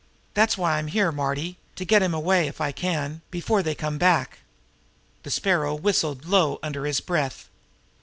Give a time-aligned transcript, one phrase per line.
[0.33, 3.99] That's why I'm here, Marty to get him away, if I can, before they come
[3.99, 4.39] back."
[5.21, 7.47] The Sparrow whistled low under his breath.